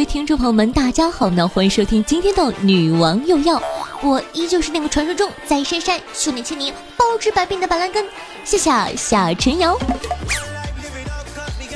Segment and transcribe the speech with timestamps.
[0.00, 3.58] 位听众朋友们，大家好呢，欢迎收听今天的《女王又要》，
[4.00, 8.06] 我依旧是那个传说中在深山修炼千年、包治百病的板蓝根，
[8.42, 9.78] 谢谢夏晨瑶。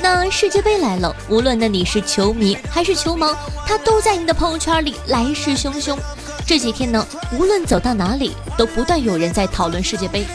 [0.01, 3.35] 那世界杯来了，无论呢你是球迷还是球盲，
[3.67, 5.95] 他都在你的朋友圈里来势汹汹。
[6.47, 10.25] 这几天呢，无论走到哪里，都不断有人在讨论世界杯，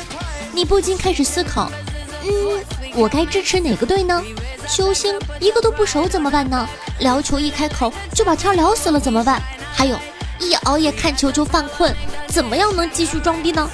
[0.53, 1.69] 你不禁开始思考，
[2.23, 2.65] 嗯，
[2.95, 4.23] 我该支持哪个队呢？
[4.69, 6.69] 球星一个都不熟怎么办呢？
[7.01, 9.43] 聊球一开口就把天聊死了怎么办？
[9.75, 9.99] 还有，
[10.39, 11.95] 一熬夜看球就犯困，
[12.29, 13.69] 怎么样能继续装逼呢？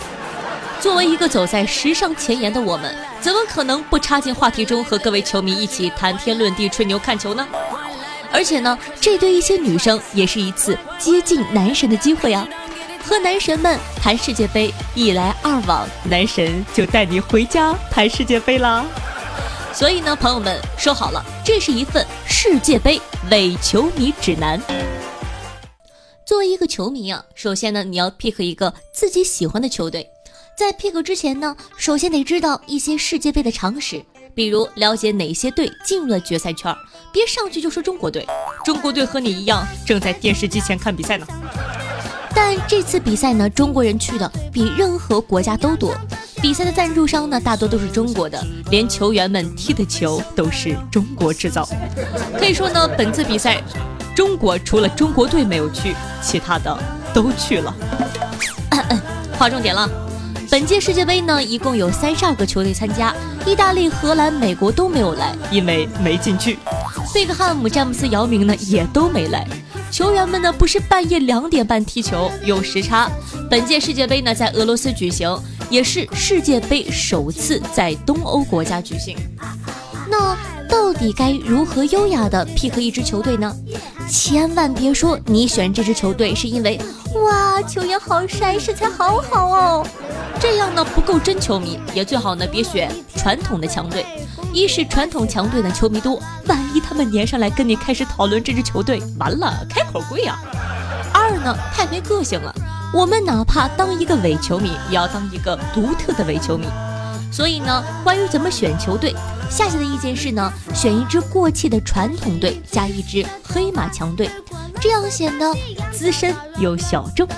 [0.80, 7.46] 作为一个走在时尚前沿的我们，怎么可能不插进话题中和各位球迷一起谈天论地、吹牛看球呢？
[8.32, 12.46] 而且呢，这对一些女生也是一次接近男神的机会啊！
[13.04, 18.84] 和男神们谈世界杯，一来二往，男神就带你回家谈世界杯啦。
[19.76, 22.98] 所以呢，朋友们说好了，这是一份世界杯
[23.30, 24.58] 伪球迷指南。
[26.24, 30.08] 作为一个球迷啊，首先呢，你要 pick 一个自己喜欢的球队。
[30.56, 34.02] 在 pick 之前呢，首先得知道一些世界杯的常识，
[34.34, 36.74] 比如了解哪些队进入了决赛圈，
[37.12, 38.26] 别上去就说中国队。
[38.64, 41.26] 中国队和你一样，正在电视机前看比赛呢。
[42.34, 45.94] 但这次比赛呢，中国人去的比任何国家都多。
[46.42, 51.66] 比赛的赞助商呢，大多都是中国的，连球员们踢的球都是中国制造。
[52.38, 53.62] 可以说呢，本次比赛，
[54.14, 56.78] 中国除了中国队没有去，其他的
[57.12, 57.74] 都去了。
[59.38, 59.88] 划重点了，
[60.50, 63.14] 本届世界杯呢，一共有三十二个球队参加，
[63.46, 66.58] 意大利、荷兰、美国都没有来，因为没进去。
[67.14, 69.46] 贝克汉姆、詹姆斯、姚明呢，也都没来。
[69.90, 73.10] 球员们呢，不是半夜两点半踢球，有时差。
[73.50, 75.34] 本届世界杯呢，在俄罗斯举行。
[75.68, 79.16] 也是世界杯首次在东欧国家举行，
[80.08, 80.36] 那
[80.68, 83.54] 到底该如何优雅的 pick 一支球队呢？
[84.08, 86.80] 千万别说你选这支球队是因为
[87.24, 89.86] 哇球员好帅，身材好好哦，
[90.40, 94.06] 这样呢不够真球迷，也最好呢别选传统的强队，
[94.52, 100.36] 一是传统强队的球迷多，万一他们粘上来跟你开始讨论这支球队，完了开口贵啊；
[101.12, 102.54] 二呢太没个性了。
[102.96, 106.66] 我们哪怕当一个伪球迷，也要当一个独特的伪球迷。
[107.30, 109.14] 所以呢，关于怎么选球队，
[109.50, 114.30] 夏夏的意见是呢，选一支过气的传统队，加一支黑马强队，
[114.80, 115.54] 这样显得
[115.92, 117.28] 资深又小众。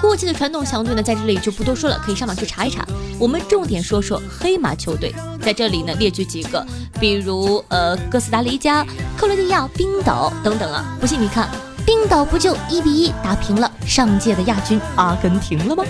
[0.00, 2.84] 过气的传统强队呢，在这里就不多说了，可以上网去查一查。
[3.20, 6.66] 我们重点说说黑马球队，在这里呢列举几个，
[6.98, 8.84] 比如呃哥斯达黎加、
[9.16, 10.96] 克罗地亚、冰岛等等啊。
[11.00, 11.48] 不信你看。
[11.88, 15.82] 冰岛不就一比一打平了上届的亚军阿根廷了吗？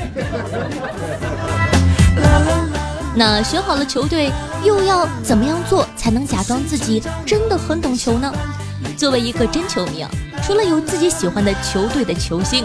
[3.16, 4.30] 那选好了球队，
[4.62, 8.32] 又要怎么样做才能假装自己真的很懂球呢？
[8.96, 10.08] 作为一个真球迷啊，
[10.44, 12.64] 除了有自己喜欢的球队的球星，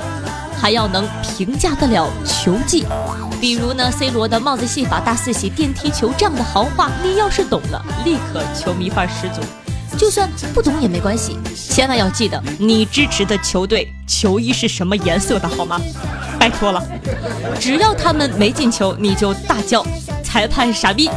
[0.62, 2.86] 还要能评价得了球技。
[3.42, 9.42] 比如呢，C 罗的帽子戏法、大四喜、电梯球这样的豪话，你要是懂了，立刻球迷范十足。
[9.98, 15.80] 就算不懂也没关系，千万要记得你支持的球队球衣是什么颜色的，好吗？
[16.40, 16.84] 拜托了，
[17.60, 19.86] 只要他们没进球，你就大叫
[20.24, 21.10] 裁判傻逼。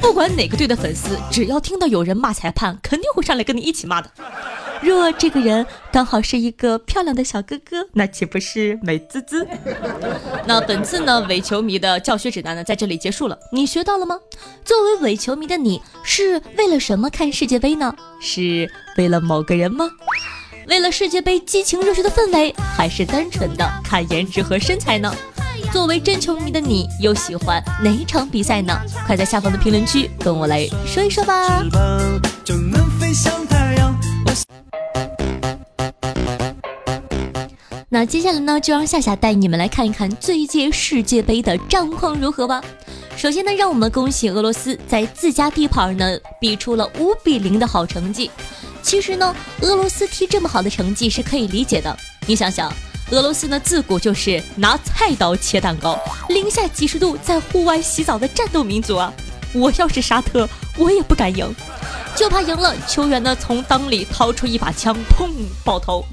[0.00, 4.10] 不管哪个队的粉丝，只要听到有人骂裁判，肯定会上来跟你一起骂的。
[4.84, 9.48] 若这个人刚好是一个漂亮的小哥哥，那岂不是美滋滋？
[10.46, 14.18] 那本次呢伪球迷的教学指南呢在这里结束了，你学到了吗？
[14.62, 17.96] 作为伪球迷的你是为了什么看世界杯呢？
[18.20, 19.88] 是为了某个人吗？
[20.68, 25.10] 为了世界杯激情热血的氛围，还是单纯的看颜值和身材呢？
[25.72, 28.78] 作为真球迷的你又喜欢哪一场比赛呢？
[29.06, 31.64] 快在下方的评论区跟我来说一说吧。
[37.94, 42.60] 那接下来呢，就让夏夏带你们来看一看最届世界杯的战况如何吧。
[43.16, 48.28] 首先呢，让我们恭喜俄罗斯在自家地盘呢比出了五比零的好成绩。
[48.82, 51.96] 其实呢，俄罗斯踢这么好的成绩是可以理解的。
[52.26, 52.68] 你想想，
[53.12, 55.96] 俄罗斯呢自古就是拿菜刀切蛋糕，
[56.30, 59.14] 零下几十度在户外洗澡的战斗民族啊！
[59.52, 61.48] 我要是沙特，我也不敢赢，
[62.16, 65.30] 就怕赢了球员呢从裆里掏出一把枪，砰
[65.62, 66.04] 爆头。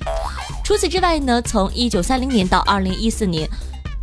[0.71, 3.45] 除此之外呢，从一九三零年到二零一四年，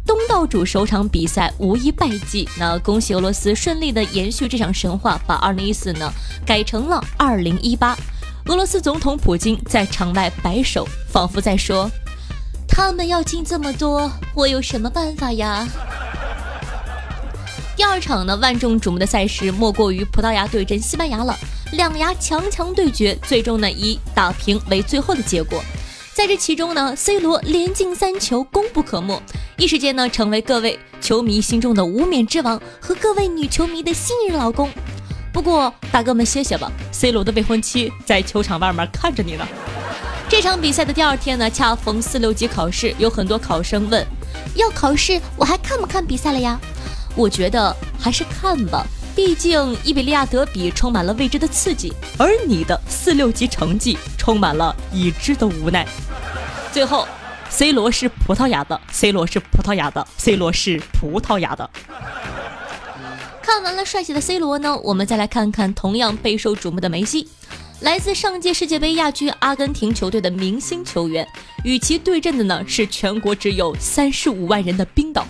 [0.07, 2.47] 东道主首场比赛无一败绩。
[2.59, 6.13] 那恭喜俄罗斯顺利的延续这场神话，把二零一四呢
[6.45, 7.97] 改成了二零一八。
[8.49, 11.91] 俄罗斯总统普京在场外摆手，仿佛在说
[12.69, 15.67] ：“他们要进这么多，我有什么办法呀？”
[17.79, 21.35] 第二场呢，万众瞩目的赛事莫过于葡萄牙对阵西班牙了。
[21.73, 25.65] 两牙强强对决，最终呢以打平为最后的结果。
[26.19, 29.23] 在这其中呢，C 罗连进三球，功不可没，
[29.57, 34.69] 一时间呢成为各位球迷心中的无冕之王和各位女球迷的新任老公。
[35.33, 39.47] 不过大哥们歇歇吧，C 罗的未婚妻在球场外面看着你呢。
[40.29, 44.05] 这场比赛的第二天呢，恰逢四六级考试，有很多考生问：
[44.57, 46.59] 要考试我还看不看比赛了呀？
[47.15, 48.85] 我觉得还是看吧，
[49.15, 55.87] 毕竟伊比利亚德比充满了未知的刺激，而你的四六级成绩充满了已知的无奈。
[56.73, 57.07] 最后
[57.49, 61.69] ，C 罗是葡萄牙的，C 罗是葡萄牙的，C 罗是葡萄牙的。
[63.43, 67.29] 看完了帅气的 C 罗呢，我们再来看看同样备受瞩目的梅西。
[67.81, 71.27] 来自上届世界杯亚军阿根廷球队的明星球员，
[71.63, 75.25] 与其对阵的呢是全国只有三十五万人的冰岛。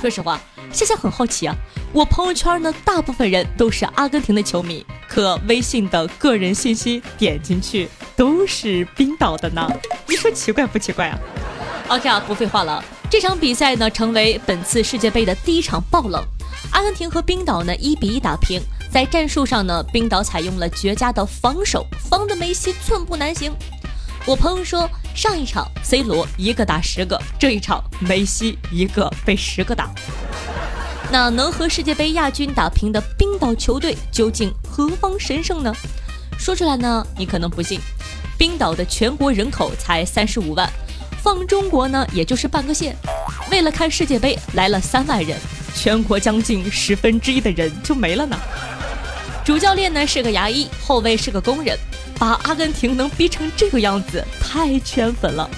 [0.00, 0.40] 说实话，
[0.72, 1.54] 夏夏很好奇啊，
[1.92, 9.68] 我朋友圈呢大部分人都是阿根廷的球迷，可微信的个人信息点进去都是冰岛的呢，
[10.06, 11.18] 你说奇怪不奇怪啊
[11.88, 16.22] ？OK 啊，不废话了，这场比赛呢成为本次世界杯的第一场爆冷，
[16.72, 18.60] 阿根廷和冰岛呢一比一打平。
[18.88, 23.52] 在战术上呢，冰岛采用了绝佳的防守，防的梅西寸步难行。
[24.26, 29.88] 我朋友说，上一场 C 罗一个打十个，这一场梅西一个被十个打。
[31.12, 35.72] 那能和世界杯亚军打平的冰岛球队究竟何方神圣呢？
[36.36, 37.78] 说出来呢，你可能不信。
[38.36, 40.68] 冰岛的全国人口才三十五万，
[41.22, 42.96] 放中国呢，也就是半个县。
[43.52, 45.38] 为了看世界杯，来了三万人，
[45.72, 48.36] 全国将近十分之一的人就没了呢。
[49.44, 51.78] 主教练呢是个牙医，后卫是个工人，
[52.18, 55.48] 把阿根廷能逼成这个样子，太圈粉了。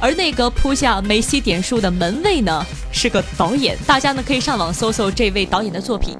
[0.00, 6.16] 而那个扑下梅西点数的门卫呢，是个导演，大家呢可以上网搜搜这位导演的作品，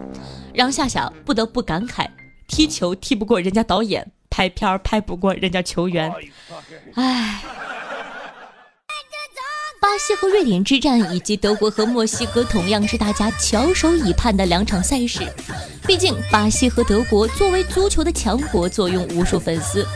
[0.53, 2.07] 让夏夏不得不感慨：
[2.47, 6.13] 踢球踢不过人家导演，拍片拍不过人家球员，
[6.95, 7.41] 唉。
[9.81, 15.27] 巴西和瑞典之战，以及德国和墨西哥，同样是大家翘首以盼的两场赛事。
[15.87, 19.87] 毕竟，巴西和德国作为足球的强国，坐拥无数粉丝。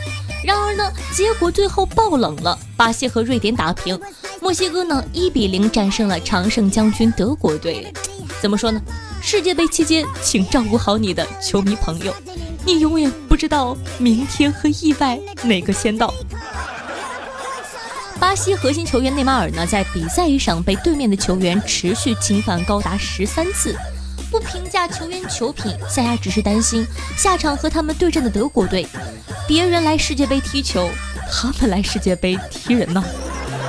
[0.43, 4.01] 然而呢，结果最后爆冷了，巴西和瑞典打平，
[4.41, 7.93] 墨西哥呢一比零战胜了常胜将军德国队。
[8.41, 8.81] 怎么说呢？
[9.21, 12.15] 世界杯期间，请照顾好你的球迷朋友，
[12.65, 16.13] 你永远不知道明天和意外哪个先到。
[18.25, 23.77] 巴西核心球员内马尔呢，在比赛上被对面的球员持续侵犯高达十三次。
[24.31, 26.87] 不评价球员球品，夏夏只是担心
[27.19, 28.89] 下场和他们对阵的德国队，
[29.47, 30.89] 别人来世界杯踢球，
[31.31, 33.05] 他们来世界杯踢人呢。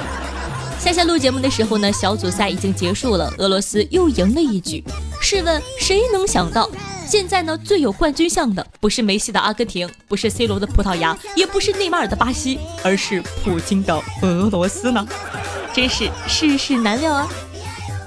[0.79, 4.81] 夏夏录节目的时候呢，小组赛已经结束了，俄罗斯又赢了一局。
[5.27, 6.69] 试问谁能想到？
[7.07, 15.03] 现在呢，最有冠军相的不是梅西的阿根廷，不是 C 罗的葡萄牙，也不是内马尔的巴西，而是普京的俄罗斯呢。
[15.73, 17.27] 真是世事难料啊！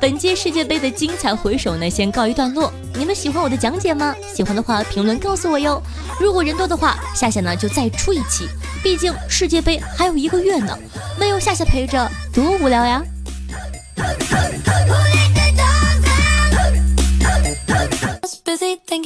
[0.00, 2.72] 本届世界杯的精彩回首呢，先告一段落。
[2.94, 4.14] 你们喜欢我的讲解吗？
[4.32, 5.82] 喜欢的话，评论告诉我哟。
[6.20, 8.46] 如果人多的话，夏夏呢就再出一期。
[8.80, 10.78] 毕竟世界杯还有一个月呢，
[11.18, 13.02] 没有夏夏陪着，多无聊呀！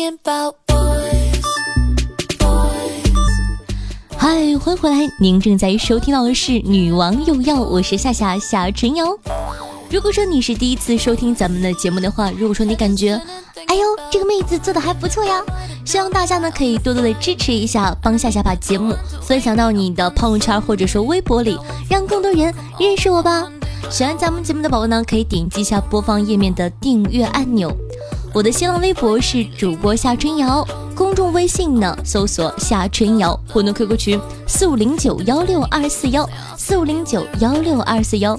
[0.02, 0.08] 嗨，
[4.18, 5.08] 欢迎回来！
[5.20, 9.06] 您正在收听到的是《女王又要》，我是夏夏夏春瑶。
[9.88, 13.12] 如果说你是第一次收听咱们的节目的话，如果说你感觉，
[13.68, 15.40] 哎呦，这个妹子做的还不错呀，
[15.84, 21.56] 希望大家呢可以多多的支持一下，帮夏夏把节目分享到你的朋友圈或者说微博里，
[21.88, 23.48] 让更多人认识我吧。
[23.88, 27.70] 喜欢咱们节目的宝宝呢，可以点击一下播放页面的订阅按钮。
[28.34, 38.34] 我的新浪微博是主播夏春瑶，公众微信呢搜索夏春瑶，互动 QQ 群四五零九幺六二四幺四五零九幺六二四幺。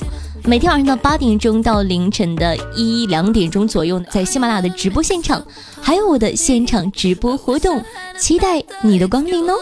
[0.45, 5.45] 每天晚上的八点钟到凌晨的一两点钟左右，在喜马拉雅的直播现场，
[5.79, 7.79] 还有我的现场直播活动，
[8.19, 9.53] 期待你的光临哦。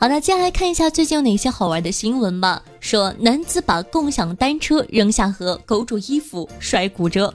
[0.00, 2.62] 好的，接下来看一下最近有哪些好玩的新闻吧。
[2.80, 7.30] 说男子把共享单车扔下河，勾住衣服摔骨折。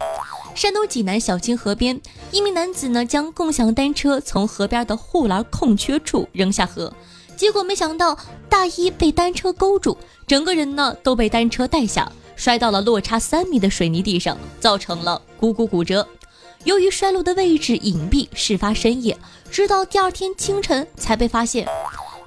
[0.56, 6.92] 山东济南小金河边，一名男子呢将共享单车从河边的护栏空缺处扔下河，
[7.38, 8.18] 结果没想到
[8.50, 9.96] 大衣被单车勾住，
[10.26, 16.08] 整个人呢都被单车带下，摔到了落差三米的水泥地上，造成了股骨骨折。
[16.64, 19.16] 由于摔落的位置隐蔽，事发深夜，
[19.52, 21.68] 直到第二天清晨才被发现。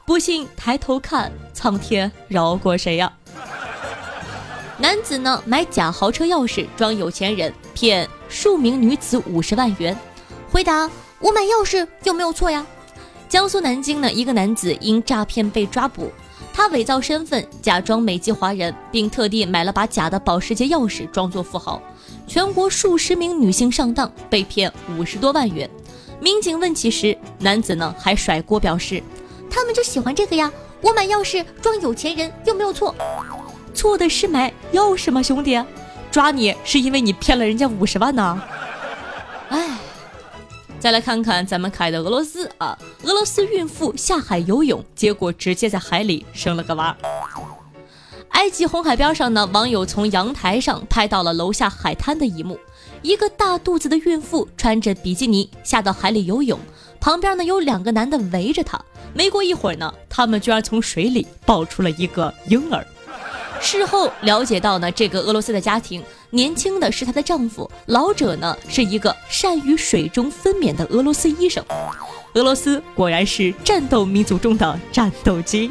[0.08, 3.12] 不信抬头看，苍天饶过谁呀？
[4.78, 9.94] 男子呢买假豪车钥匙装有钱人，骗数名女子五十万元。
[10.50, 12.66] 回答：我买钥匙有没有错呀？
[13.28, 16.10] 江苏南京呢，一个男子因诈骗被抓捕，
[16.54, 21.82] 他伪造身份，假装美籍华人，并特地买了把假的保时捷钥匙，装作富豪。
[22.26, 25.68] 全国数十名女性上当，被骗五十多万元。
[26.18, 29.02] 民警问起时，男子呢还甩锅表示，
[29.50, 30.52] 他们就喜欢这个呀。
[30.80, 32.94] 我买钥匙装有钱人又没有错？
[33.74, 35.60] 错的是买钥匙吗，兄弟？
[36.10, 38.42] 抓你是因为你骗了人家五十万呢。
[39.50, 39.76] 哎，
[40.78, 46.96] 再来看看咱们可爱的俄罗斯啊，俄罗斯孕妇下海游泳，结果直接在海里生了个娃。
[48.30, 52.58] 埃及红海边上呢，网友从阳台上拍到了楼下海滩的一幕：
[53.02, 56.58] 一个大肚子的孕妇穿着比基尼下到海里游泳，
[57.00, 58.80] 旁边呢有两个男的围着她。
[59.18, 62.86] 没过一会儿呢，他们居然从水里抱出了一个婴儿。
[63.60, 71.64] 事后了解到呢，这个俄罗斯的家庭，年轻的是她的丈夫，老者呢是一个善于水中分娩的俄罗斯医生。
[72.34, 75.68] 俄罗斯果然是战斗民族中的战斗机。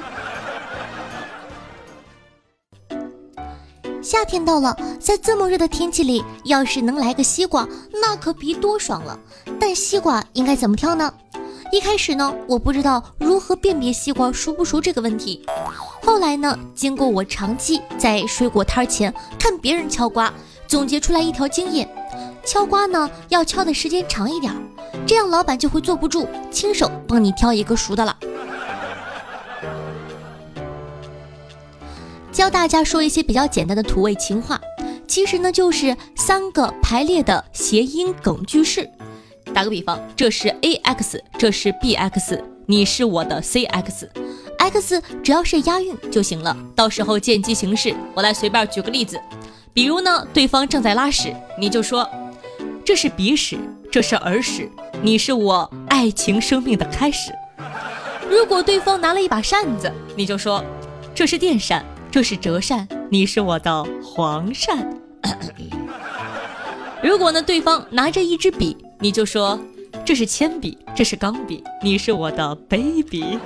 [4.02, 7.66] 夏天到了，在这么热的天气里，要是能来个西瓜，
[8.02, 9.18] 那可别多爽了。
[9.58, 11.14] 但西瓜应该怎么挑呢？
[11.72, 15.44] 一开始呢，我不知道如何辨别西瓜熟不熟这个问题。
[16.02, 20.34] 后来呢，经过我长期在水果摊前看别人敲瓜，
[20.68, 21.88] 总结出来一条经验：
[22.46, 24.54] 敲瓜呢要敲的时间长一点，
[25.06, 28.18] 这样老板就会坐不住，亲手帮你挑一个熟的了。
[32.32, 34.62] 教大家说一些比较简单的土味情话，
[35.06, 38.90] 其实呢就是三个排列的谐音梗句式。
[39.54, 46.56] 打个比方，这是 A X，这是 B X，你是我的 C X，X 只要是押韵就行了。
[46.76, 49.20] 到时候见机行事，我来随便举个例子，
[49.74, 52.08] 比如呢，对方正在拉屎，你就说
[52.86, 53.58] 这是鼻屎，
[53.92, 54.70] 这是耳屎，
[55.02, 57.32] 你是我爱情生命的开始。
[58.30, 60.64] 如果对方拿了一把扇子，你就说
[61.16, 61.84] 这是电扇。
[62.10, 64.78] 这是折扇，你是我的黄鳝。
[67.04, 69.60] 如果呢，对方拿着一支笔，你就说
[70.04, 73.38] 这是铅笔，这是钢笔，你是我的 baby。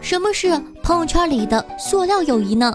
[0.00, 2.72] 什么是朋友圈里的塑料友谊呢？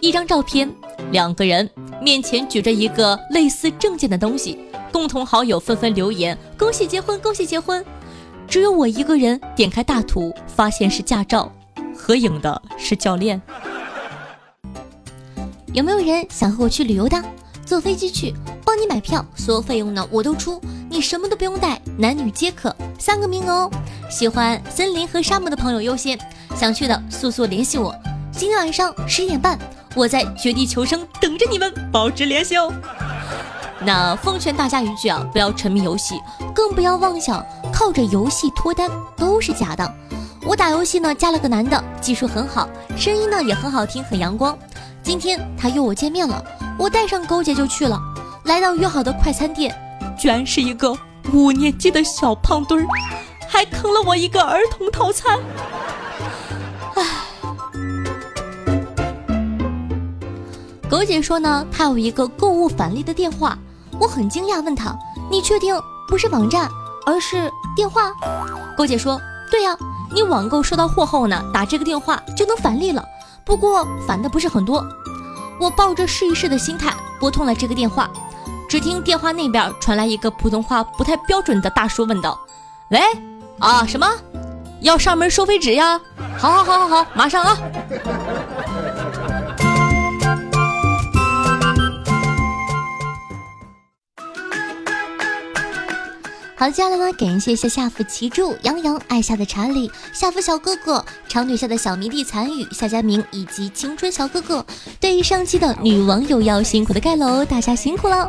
[0.00, 0.70] 一张照片，
[1.10, 1.68] 两个人
[2.00, 4.58] 面前举着一个类似证件的东西，
[4.92, 7.84] 共同好友纷纷留言：恭喜结婚，恭喜结婚。
[8.46, 11.50] 只有我一个人点开大图，发现是驾照，
[11.96, 13.40] 合影的是教练。
[15.72, 17.22] 有没有人想和我去旅游的？
[17.64, 20.60] 坐飞机去，帮你买票，所有费用呢我都出，
[20.90, 23.70] 你什么都不用带，男女皆可，三个名额哦。
[24.10, 26.18] 喜欢森林和沙漠的朋友优先，
[26.54, 27.94] 想去的速速联系我。
[28.30, 29.58] 今天晚上十一点半，
[29.94, 32.70] 我在绝地求生等着你们，保持联系哦。
[33.80, 36.20] 那奉劝大家一句啊，不要沉迷游戏，
[36.54, 39.90] 更不要妄想靠着游戏脱单，都是假的。
[40.44, 44.58] 我打游戏呢，加了个男的，技术很好，声音呢也很好听，很阳光。
[45.02, 46.42] 今天他约我见面了，
[46.78, 48.00] 我带上狗姐就去了。
[48.44, 49.74] 来到约好的快餐店，
[50.18, 50.96] 居然是一个
[51.32, 52.86] 五年级的小胖墩儿，
[53.48, 55.38] 还坑了我一个儿童套餐。
[56.94, 57.04] 唉，
[60.88, 63.58] 狗姐说呢，她有一个购物返利的电话。
[64.00, 64.96] 我很惊讶，问他
[65.30, 65.76] ：“你确定
[66.08, 66.68] 不是网站，
[67.06, 68.10] 而是电话？”
[68.76, 69.76] 勾姐说：“对呀，
[70.12, 73.04] 你网购收到货后呢，打这个电话就能返利了。
[73.44, 74.84] 不过返的不是很多。”
[75.60, 78.10] 我抱着试一试的心态拨通了这个电话，
[78.68, 82.36] 只听电话那边传来一个普通话不太标准的大叔问道
[82.90, 83.00] ：“喂，
[83.60, 84.08] 啊什么？
[84.80, 86.00] 要上门收废纸呀？
[86.36, 87.56] 好好好好好，马上啊！”
[96.62, 104.64] 好，接下来呢，感谢一下夏福奇柱、杨洋、爱夏的查理、夏福小哥哥、长腿下的小迷弟残雨、夏佳明以及青春小哥哥。
[105.00, 108.28] 对于上期的女网友要辛苦的盖楼，大家辛苦了。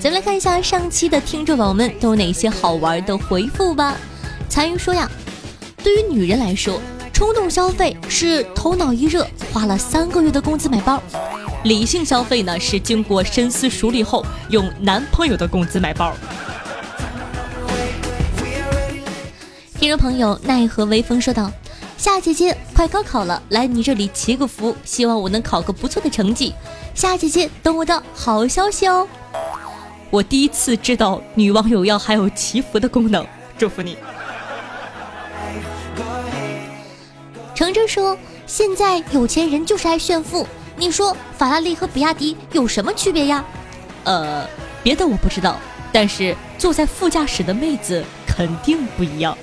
[0.00, 3.96] 咱们来看一下上期的听众宝宝们都有哪些好玩的回复吧。
[4.48, 5.08] 残余说呀，
[5.84, 6.80] 对于女人来说，
[7.12, 11.00] 冲动消费是头脑一热，花了三个月的工资买包。
[11.64, 16.14] 理性消费呢，是经过深思熟虑后用男朋友的工资买包。
[19.78, 21.50] 听众朋友奈何微风说道
[21.96, 26.54] ：“夏姐姐快高考了，来你这里祈个福，希望我能考个不错的成绩。
[26.94, 29.08] 夏姐姐等我的好消息哦。”
[30.10, 33.96] 我第一次知道女网友要还有祈福的功能，祝福你。
[37.54, 43.44] 程程说：“现在有钱人就是爱炫富。”你说法拉利和比亚迪有什么区别呀？
[44.02, 44.44] 呃，
[44.82, 45.56] 别的我不知道，
[45.92, 49.38] 但是坐在副驾驶的妹子肯定不一样。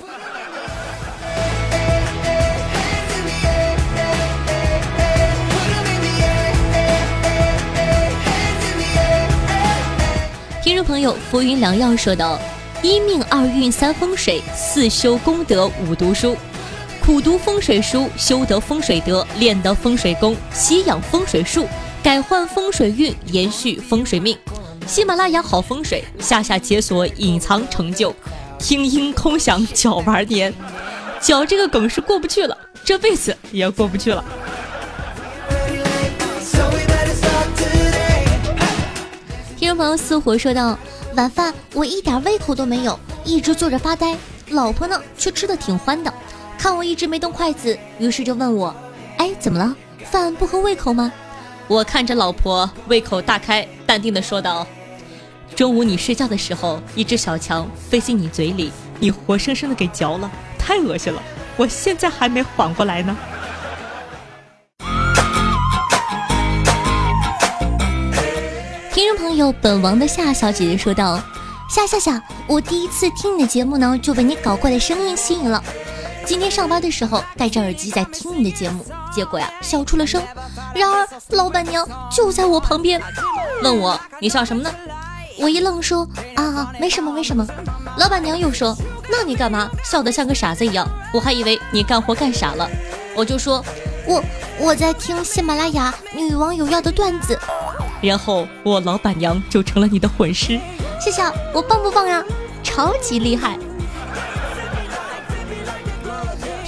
[10.62, 12.38] 听众朋友，浮云良药说道：
[12.82, 16.36] 一命二运三风水，四修功德五读书，
[17.04, 21.66] 苦读风水书，修得风水德，练得风水功，习养风水术，
[22.00, 24.38] 改换风水运，延续风水命。
[24.86, 28.14] 喜马拉雅好风水，夏夏解锁隐藏成就，
[28.56, 30.54] 听音空想脚玩年，
[31.20, 34.24] 脚这个梗是过不去了，这辈子也过不去了。
[39.56, 40.78] 听众朋友似火说道
[41.16, 44.16] ：“晚饭我一点胃口都没有，一直坐着发呆。
[44.50, 46.12] 老婆呢却吃的挺欢的，
[46.62, 48.72] 看我一直没动筷子，于是就问我：
[49.18, 49.74] 哎，怎么了？
[50.04, 51.12] 饭不合胃口吗？
[51.66, 54.64] 我看着老婆胃口大开，淡定的说道：
[55.56, 61.20] 中午你睡觉的时候，一只小强飞进你嘴里，你活生生的给嚼了，太恶心了，
[61.56, 63.16] 我现在还没缓过来呢。”
[68.94, 71.20] 听众朋友，本王的夏小姐姐说道
[71.68, 75.60] ：“夏夏夏，我第一次听你的节目呢，就被你搞怪的声音吸引了。
[76.24, 80.22] 今天上班的时候戴着耳机在听你的节目，结果呀笑出了声。
[80.74, 83.00] 然而老板娘就在我旁边，
[83.62, 84.70] 问我你笑什么呢？
[85.38, 87.46] 我一愣说啊没什么没什么。
[87.98, 88.76] 老板娘又说
[89.10, 90.88] 那你干嘛笑得像个傻子一样？
[91.12, 92.68] 我还以为你干活干傻了。
[93.14, 93.62] 我就说
[94.06, 94.22] 我
[94.58, 97.38] 我在听喜马拉雅女王有药的段子。”
[98.00, 100.58] 然后我老板娘就成了你的混尸，
[101.00, 102.22] 谢谢，我棒不棒呀？
[102.64, 103.58] 超级厉害！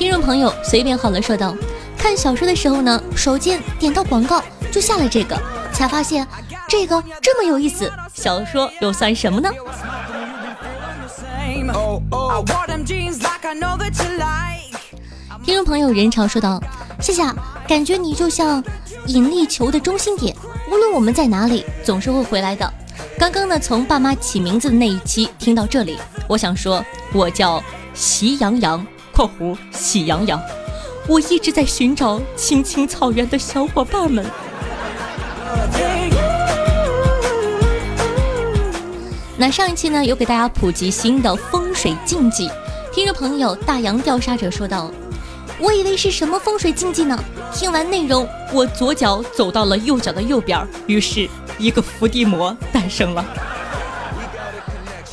[0.05, 1.57] 听众朋友随便好了说道，
[1.97, 5.35] 看小说的时候呢，手贱点到广告就下了这个，
[5.73, 6.29] 才发现
[6.69, 7.91] 这个这么有意思。
[8.13, 9.51] 小说又算什么呢？
[15.43, 16.63] 听众朋友人潮说道，
[17.01, 17.23] 谢谢，
[17.67, 18.63] 感觉你就像
[19.07, 20.37] 引力球的中心点。
[20.71, 22.71] 无论我们在哪里，总是会回来的。
[23.19, 30.41] 刚刚呢，从爸妈起名字的那一期听到这里，我想说，我叫喜羊羊（括弧喜羊羊），
[31.07, 34.27] 我一直在寻找青青草原的小伙伴们。
[39.37, 42.51] 那上一期呢，有给大家普及新的风水禁忌。
[42.93, 44.91] 听众朋友大洋调查者说道。
[45.61, 47.17] 我以为是什么风水禁忌呢？
[47.53, 53.25] 听完内容，我左脚走到了右脚的右边，于是一个伏地魔诞生了。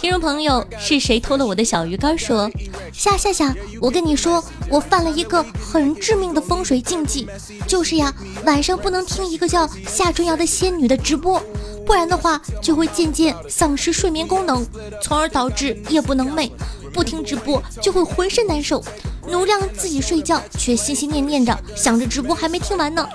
[0.01, 2.17] 听众朋友，是谁偷了我的小鱼干？
[2.17, 2.49] 说
[2.91, 7.27] 夏夏夏，我跟你说，我犯了一个很致命的风水禁忌，
[7.67, 8.11] 就是呀，
[8.43, 11.39] 晚上不能听一个叫夏春瑶的仙女的直播，
[11.85, 14.65] 不然的话就会渐渐丧失睡眠功能，
[15.03, 16.49] 从而导致夜不能寐。
[16.93, 18.83] 不听直播就会浑身难受，
[19.27, 23.07] 努力让自己睡觉，却心心念念着想着直播还没听完呢。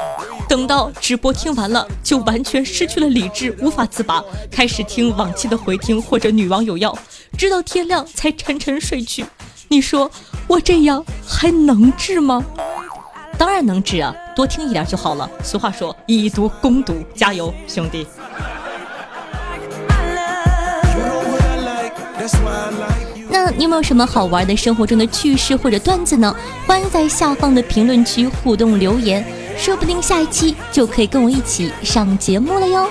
[0.49, 6.97] 等到直播听完了，就完全失去了理智，无法自拔，开始听往期的回听或者女网有药，
[7.37, 9.25] 直到天亮才沉沉睡去。
[9.69, 10.11] 你说
[10.47, 12.45] 我这样还能治吗？
[13.37, 15.29] 当然能治啊，多听一点就好了。
[15.43, 18.07] 俗话说，以毒攻毒，加油，兄弟。
[23.39, 26.35] 那你有没有什么好玩的生活中的趣事或者段子呢？
[26.67, 29.23] 欢迎在下方的评论区互动留言，
[29.59, 32.89] 说不定下一期就可以跟我一起上节目了哟。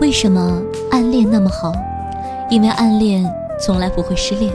[0.00, 1.72] 为什么暗恋那么好？
[2.50, 3.24] 因为暗恋
[3.60, 4.52] 从来不会失恋。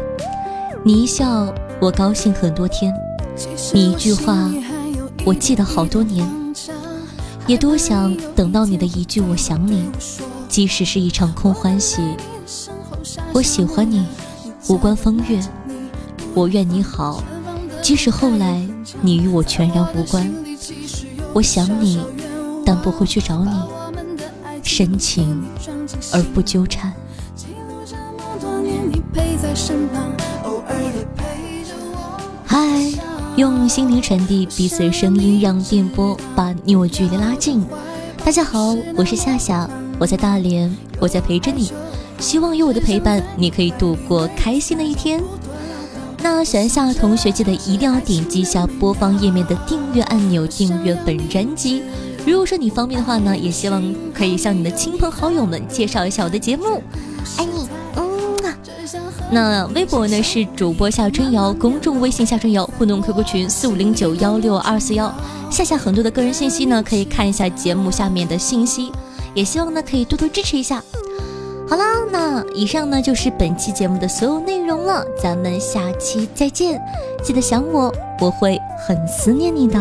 [0.84, 2.91] 你一笑，我高兴很多天；
[3.72, 4.50] 你一句话，
[5.24, 6.28] 我记得好多年。
[7.46, 9.88] 也多想等到你的一句“我想你”，
[10.50, 12.02] 即使是一场空欢喜。
[13.32, 14.04] 我喜欢你，
[14.70, 15.39] 无关风月；
[16.34, 17.24] 我愿你好，
[17.84, 18.67] 即使后来
[19.02, 20.28] 你与我全然无关。
[21.32, 22.04] 我想你，
[22.65, 23.52] 但不会去找你，
[24.63, 25.44] 深情
[26.12, 26.91] 而不纠缠。
[32.52, 32.68] 嗨，
[33.38, 37.64] 用心灵传递彼此的声音，让电波把你我距离拉近。
[38.26, 41.72] 大家好，我是夏夏，我在大连，我在陪着你。
[42.20, 45.24] 希望有我的陪伴，你可以度过开心的一天。
[46.22, 51.82] 那喜欢夏同学记得一定要点击一下播放页面的订阅按钮，订阅本专辑。
[52.26, 53.82] 如果说你方便的话呢，也希望
[54.14, 56.84] 可以向你的亲朋好友们介绍一下我的节目，
[57.38, 58.11] 爱你，嗯。
[59.34, 65.10] 那微博呢是主播夏春瑶，公众微信夏春瑶，互动 QQ 群四五零九幺六二四幺。
[65.50, 68.91] 夏夏很多的个人信息呢，可以看一下节目下面的信息，
[69.34, 70.84] 也希望呢可以多多支持一下。
[71.65, 76.82] 好啦，那以上呢就是本期节目的所有内容了，咱们下期再见，
[77.24, 77.89] 记得想我，
[78.20, 79.80] 我会很思念你的。